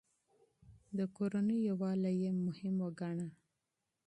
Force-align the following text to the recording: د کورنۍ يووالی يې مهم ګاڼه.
د 0.97 0.99
کورنۍ 1.15 1.59
يووالی 1.69 2.13
يې 2.23 2.31
مهم 2.45 2.77
ګاڼه. 2.99 3.27